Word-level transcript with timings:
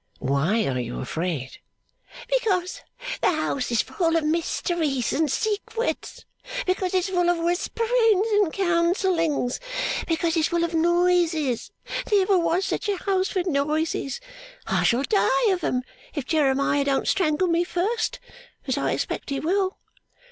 'Why 0.17 0.65
are 0.65 0.79
you 0.79 0.99
afraid?' 0.99 1.59
'Because 2.27 2.81
the 3.21 3.29
house 3.29 3.71
is 3.71 3.83
full 3.83 4.15
of 4.15 4.23
mysteries 4.23 5.13
and 5.13 5.31
secrets; 5.31 6.25
because 6.65 6.95
it's 6.95 7.09
full 7.09 7.29
of 7.29 7.37
whisperings 7.37 8.25
and 8.41 8.51
counsellings; 8.51 9.59
because 10.07 10.35
it's 10.35 10.47
full 10.47 10.63
of 10.63 10.73
noises. 10.73 11.69
There 12.07 12.17
never 12.17 12.39
was 12.39 12.65
such 12.65 12.89
a 12.89 12.97
house 12.97 13.27
for 13.29 13.43
noises. 13.43 14.19
I 14.65 14.81
shall 14.85 15.03
die 15.03 15.51
of 15.51 15.63
'em, 15.63 15.83
if 16.15 16.25
Jeremiah 16.25 16.83
don't 16.83 17.07
strangle 17.07 17.47
me 17.47 17.63
first. 17.63 18.19
As 18.67 18.79
I 18.79 18.93
expect 18.93 19.29
he 19.29 19.39
will. 19.39 19.77